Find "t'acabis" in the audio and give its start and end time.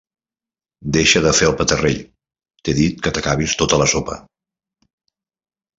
3.19-3.55